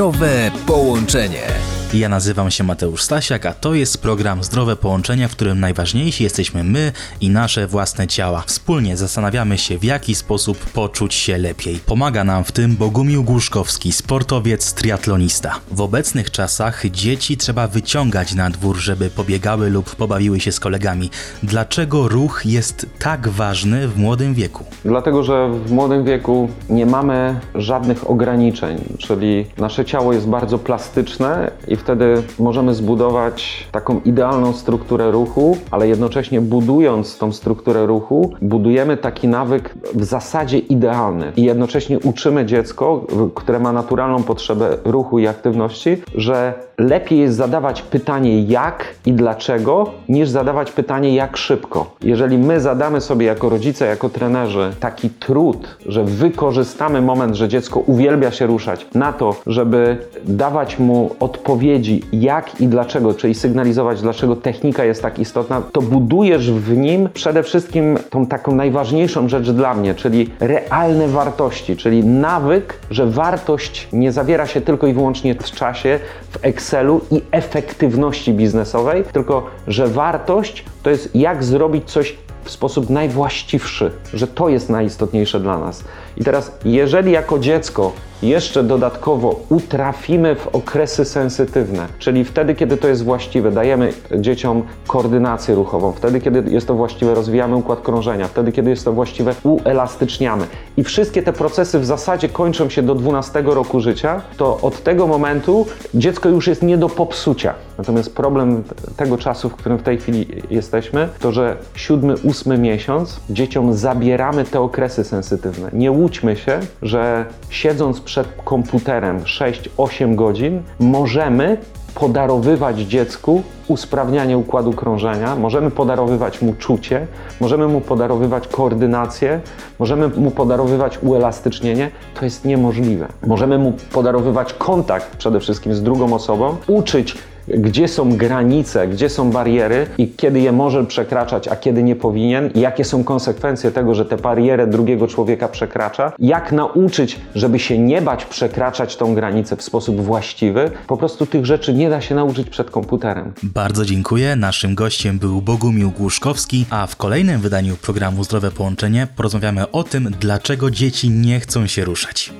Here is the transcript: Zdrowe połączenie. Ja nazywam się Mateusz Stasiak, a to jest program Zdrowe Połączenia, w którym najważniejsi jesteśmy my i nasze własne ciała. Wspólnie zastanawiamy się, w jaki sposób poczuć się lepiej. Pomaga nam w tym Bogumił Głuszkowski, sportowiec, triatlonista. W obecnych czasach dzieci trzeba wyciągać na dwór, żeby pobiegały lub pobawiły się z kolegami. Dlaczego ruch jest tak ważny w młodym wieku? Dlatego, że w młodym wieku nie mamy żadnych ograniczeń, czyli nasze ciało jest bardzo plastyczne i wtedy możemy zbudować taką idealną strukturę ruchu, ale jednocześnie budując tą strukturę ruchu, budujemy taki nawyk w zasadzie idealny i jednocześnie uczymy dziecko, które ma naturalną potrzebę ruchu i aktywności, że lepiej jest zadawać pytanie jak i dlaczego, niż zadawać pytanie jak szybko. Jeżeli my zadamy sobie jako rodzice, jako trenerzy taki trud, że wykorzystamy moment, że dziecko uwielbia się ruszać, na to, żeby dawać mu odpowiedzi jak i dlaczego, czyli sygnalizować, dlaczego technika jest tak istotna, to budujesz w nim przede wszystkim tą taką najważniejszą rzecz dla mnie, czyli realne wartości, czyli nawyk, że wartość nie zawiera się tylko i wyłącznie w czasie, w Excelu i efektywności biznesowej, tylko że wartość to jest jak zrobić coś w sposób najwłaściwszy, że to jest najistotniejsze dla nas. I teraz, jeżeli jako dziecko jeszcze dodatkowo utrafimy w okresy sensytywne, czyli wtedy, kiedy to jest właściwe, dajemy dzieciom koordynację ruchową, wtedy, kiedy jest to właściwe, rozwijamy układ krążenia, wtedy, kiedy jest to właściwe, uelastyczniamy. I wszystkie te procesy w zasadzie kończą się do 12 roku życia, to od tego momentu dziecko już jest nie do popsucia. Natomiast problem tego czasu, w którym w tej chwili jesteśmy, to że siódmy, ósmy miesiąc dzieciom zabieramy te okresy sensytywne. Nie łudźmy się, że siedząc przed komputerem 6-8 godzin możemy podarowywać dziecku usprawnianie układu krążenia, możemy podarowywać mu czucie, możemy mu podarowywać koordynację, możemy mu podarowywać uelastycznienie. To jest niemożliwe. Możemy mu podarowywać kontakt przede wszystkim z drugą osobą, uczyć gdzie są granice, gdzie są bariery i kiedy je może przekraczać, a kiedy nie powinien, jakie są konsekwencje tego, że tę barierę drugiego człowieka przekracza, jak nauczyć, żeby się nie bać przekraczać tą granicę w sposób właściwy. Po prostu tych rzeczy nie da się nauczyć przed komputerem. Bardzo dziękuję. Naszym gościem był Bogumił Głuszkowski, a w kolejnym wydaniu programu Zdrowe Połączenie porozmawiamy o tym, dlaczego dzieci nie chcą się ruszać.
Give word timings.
Zdrowe 0.00 0.50
połączenie. 0.66 1.59
Ja 1.94 2.08
nazywam 2.08 2.50
się 2.50 2.64
Mateusz 2.64 3.02
Stasiak, 3.02 3.46
a 3.46 3.54
to 3.54 3.74
jest 3.74 4.02
program 4.02 4.44
Zdrowe 4.44 4.76
Połączenia, 4.76 5.28
w 5.28 5.32
którym 5.32 5.60
najważniejsi 5.60 6.24
jesteśmy 6.24 6.64
my 6.64 6.92
i 7.20 7.30
nasze 7.30 7.66
własne 7.66 8.06
ciała. 8.06 8.42
Wspólnie 8.46 8.96
zastanawiamy 8.96 9.58
się, 9.58 9.78
w 9.78 9.84
jaki 9.84 10.14
sposób 10.14 10.58
poczuć 10.58 11.14
się 11.14 11.38
lepiej. 11.38 11.78
Pomaga 11.86 12.24
nam 12.24 12.44
w 12.44 12.52
tym 12.52 12.76
Bogumił 12.76 13.24
Głuszkowski, 13.24 13.92
sportowiec, 13.92 14.74
triatlonista. 14.74 15.60
W 15.70 15.80
obecnych 15.80 16.30
czasach 16.30 16.86
dzieci 16.86 17.36
trzeba 17.36 17.68
wyciągać 17.68 18.34
na 18.34 18.50
dwór, 18.50 18.76
żeby 18.76 19.10
pobiegały 19.10 19.70
lub 19.70 19.96
pobawiły 19.96 20.40
się 20.40 20.52
z 20.52 20.60
kolegami. 20.60 21.10
Dlaczego 21.42 22.08
ruch 22.08 22.42
jest 22.44 22.86
tak 22.98 23.28
ważny 23.28 23.88
w 23.88 23.98
młodym 23.98 24.34
wieku? 24.34 24.64
Dlatego, 24.84 25.22
że 25.22 25.50
w 25.64 25.72
młodym 25.72 26.04
wieku 26.04 26.48
nie 26.68 26.86
mamy 26.86 27.40
żadnych 27.54 28.10
ograniczeń, 28.10 28.78
czyli 28.98 29.46
nasze 29.58 29.84
ciało 29.84 30.12
jest 30.12 30.28
bardzo 30.28 30.58
plastyczne 30.58 31.50
i 31.68 31.79
wtedy 31.80 32.22
możemy 32.38 32.74
zbudować 32.74 33.66
taką 33.72 34.00
idealną 34.04 34.52
strukturę 34.52 35.10
ruchu, 35.10 35.56
ale 35.70 35.88
jednocześnie 35.88 36.40
budując 36.40 37.18
tą 37.18 37.32
strukturę 37.32 37.86
ruchu, 37.86 38.32
budujemy 38.42 38.96
taki 38.96 39.28
nawyk 39.28 39.74
w 39.94 40.04
zasadzie 40.04 40.58
idealny 40.58 41.32
i 41.36 41.42
jednocześnie 41.42 41.98
uczymy 41.98 42.46
dziecko, 42.46 43.06
które 43.34 43.58
ma 43.60 43.72
naturalną 43.72 44.22
potrzebę 44.22 44.76
ruchu 44.84 45.18
i 45.18 45.26
aktywności, 45.26 46.02
że 46.14 46.54
lepiej 46.78 47.18
jest 47.18 47.36
zadawać 47.36 47.82
pytanie 47.82 48.42
jak 48.42 48.84
i 49.06 49.12
dlaczego, 49.12 49.90
niż 50.08 50.28
zadawać 50.28 50.72
pytanie 50.72 51.14
jak 51.14 51.36
szybko. 51.36 51.96
Jeżeli 52.02 52.38
my 52.38 52.60
zadamy 52.60 53.00
sobie 53.00 53.26
jako 53.26 53.48
rodzice, 53.48 53.86
jako 53.86 54.08
trenerzy 54.08 54.72
taki 54.80 55.10
trud, 55.10 55.76
że 55.86 56.04
wykorzystamy 56.04 57.02
moment, 57.02 57.34
że 57.34 57.48
dziecko 57.48 57.80
uwielbia 57.80 58.30
się 58.30 58.46
ruszać, 58.46 58.86
na 58.94 59.12
to, 59.12 59.34
żeby 59.46 59.96
dawać 60.24 60.78
mu 60.78 61.10
odpowiedzi 61.20 61.69
jak 62.12 62.60
i 62.60 62.68
dlaczego, 62.68 63.14
czyli 63.14 63.34
sygnalizować, 63.34 64.02
dlaczego 64.02 64.36
technika 64.36 64.84
jest 64.84 65.02
tak 65.02 65.18
istotna, 65.18 65.62
to 65.72 65.82
budujesz 65.82 66.52
w 66.52 66.76
nim 66.76 67.08
przede 67.14 67.42
wszystkim 67.42 67.98
tą 68.10 68.26
taką 68.26 68.54
najważniejszą 68.54 69.28
rzecz 69.28 69.50
dla 69.50 69.74
mnie, 69.74 69.94
czyli 69.94 70.30
realne 70.40 71.08
wartości, 71.08 71.76
czyli 71.76 72.04
nawyk, 72.04 72.78
że 72.90 73.06
wartość 73.06 73.88
nie 73.92 74.12
zawiera 74.12 74.46
się 74.46 74.60
tylko 74.60 74.86
i 74.86 74.92
wyłącznie 74.92 75.34
w 75.34 75.50
czasie, 75.50 75.98
w 76.30 76.44
Excelu 76.44 77.00
i 77.10 77.22
efektywności 77.30 78.32
biznesowej, 78.32 79.04
tylko 79.12 79.46
że 79.66 79.88
wartość 79.88 80.64
to 80.82 80.90
jest 80.90 81.16
jak 81.16 81.44
zrobić 81.44 81.90
coś 81.90 82.16
w 82.44 82.50
sposób 82.50 82.90
najwłaściwszy, 82.90 83.90
że 84.14 84.26
to 84.26 84.48
jest 84.48 84.70
najistotniejsze 84.70 85.40
dla 85.40 85.58
nas. 85.58 85.84
I 86.16 86.24
teraz, 86.24 86.58
jeżeli 86.64 87.12
jako 87.12 87.38
dziecko 87.38 87.92
jeszcze 88.22 88.62
dodatkowo 88.62 89.40
utrafimy 89.48 90.34
w 90.34 90.46
okresy 90.46 91.04
sensytywne, 91.04 91.86
czyli 91.98 92.24
wtedy, 92.24 92.54
kiedy 92.54 92.76
to 92.76 92.88
jest 92.88 93.04
właściwe, 93.04 93.50
dajemy 93.50 93.92
dzieciom 94.16 94.62
koordynację 94.86 95.54
ruchową, 95.54 95.92
wtedy, 95.92 96.20
kiedy 96.20 96.50
jest 96.50 96.66
to 96.66 96.74
właściwe, 96.74 97.14
rozwijamy 97.14 97.56
układ 97.56 97.80
krążenia, 97.80 98.28
wtedy, 98.28 98.52
kiedy 98.52 98.70
jest 98.70 98.84
to 98.84 98.92
właściwe, 98.92 99.34
uelastyczniamy. 99.42 100.46
I 100.76 100.84
wszystkie 100.84 101.22
te 101.22 101.32
procesy 101.32 101.78
w 101.78 101.84
zasadzie 101.84 102.28
kończą 102.28 102.70
się 102.70 102.82
do 102.82 102.94
12 102.94 103.42
roku 103.42 103.80
życia, 103.80 104.22
to 104.36 104.58
od 104.62 104.82
tego 104.82 105.06
momentu 105.06 105.66
dziecko 105.94 106.28
już 106.28 106.46
jest 106.46 106.62
nie 106.62 106.78
do 106.78 106.88
popsucia. 106.88 107.54
Natomiast 107.78 108.14
problem 108.14 108.62
tego 108.96 109.18
czasu, 109.18 109.48
w 109.48 109.56
którym 109.56 109.78
w 109.78 109.82
tej 109.82 109.98
chwili 109.98 110.26
jesteśmy, 110.50 111.08
to 111.20 111.32
że 111.32 111.56
siódmy, 111.74 112.14
ósmy 112.22 112.58
miesiąc 112.58 113.20
dzieciom 113.30 113.74
zabieramy 113.74 114.44
te 114.44 114.60
okresy 114.60 115.04
sensytywne. 115.04 115.70
Nie 115.72 115.92
łudźmy 115.92 116.36
się, 116.36 116.60
że 116.82 117.24
siedząc 117.50 118.00
przed 118.10 118.28
komputerem 118.44 119.20
6-8 119.20 120.14
godzin 120.14 120.62
możemy 120.80 121.56
podarowywać 121.94 122.78
dziecku 122.78 123.42
usprawnianie 123.68 124.38
układu 124.38 124.72
krążenia, 124.72 125.36
możemy 125.36 125.70
podarowywać 125.70 126.42
mu 126.42 126.54
czucie, 126.54 127.06
możemy 127.40 127.68
mu 127.68 127.80
podarowywać 127.80 128.48
koordynację, 128.48 129.40
możemy 129.78 130.08
mu 130.08 130.30
podarowywać 130.30 130.98
uelastycznienie. 131.02 131.90
To 132.14 132.24
jest 132.24 132.44
niemożliwe. 132.44 133.08
Możemy 133.26 133.58
mu 133.58 133.72
podarowywać 133.92 134.54
kontakt 134.54 135.16
przede 135.16 135.40
wszystkim 135.40 135.74
z 135.74 135.82
drugą 135.82 136.14
osobą, 136.14 136.56
uczyć 136.66 137.18
gdzie 137.58 137.88
są 137.88 138.16
granice, 138.16 138.88
gdzie 138.88 139.08
są 139.08 139.30
bariery 139.30 139.86
i 139.98 140.08
kiedy 140.08 140.40
je 140.40 140.52
może 140.52 140.84
przekraczać, 140.84 141.48
a 141.48 141.56
kiedy 141.56 141.82
nie 141.82 141.96
powinien, 141.96 142.50
jakie 142.54 142.84
są 142.84 143.04
konsekwencje 143.04 143.70
tego, 143.70 143.94
że 143.94 144.04
tę 144.04 144.16
barierę 144.16 144.66
drugiego 144.66 145.06
człowieka 145.06 145.48
przekracza, 145.48 146.12
jak 146.18 146.52
nauczyć, 146.52 147.20
żeby 147.34 147.58
się 147.58 147.78
nie 147.78 148.02
bać 148.02 148.24
przekraczać 148.24 148.96
tą 148.96 149.14
granicę 149.14 149.56
w 149.56 149.62
sposób 149.62 150.00
właściwy. 150.00 150.70
Po 150.86 150.96
prostu 150.96 151.26
tych 151.26 151.46
rzeczy 151.46 151.74
nie 151.74 151.90
da 151.90 152.00
się 152.00 152.14
nauczyć 152.14 152.50
przed 152.50 152.70
komputerem. 152.70 153.32
Bardzo 153.42 153.84
dziękuję. 153.84 154.36
Naszym 154.36 154.74
gościem 154.74 155.18
był 155.18 155.42
Bogumił 155.42 155.90
Głuszkowski, 155.90 156.66
a 156.70 156.86
w 156.86 156.96
kolejnym 156.96 157.40
wydaniu 157.40 157.76
programu 157.76 158.24
Zdrowe 158.24 158.50
Połączenie 158.50 159.06
porozmawiamy 159.16 159.70
o 159.70 159.84
tym, 159.84 160.10
dlaczego 160.20 160.70
dzieci 160.70 161.10
nie 161.10 161.40
chcą 161.40 161.66
się 161.66 161.84
ruszać. 161.84 162.32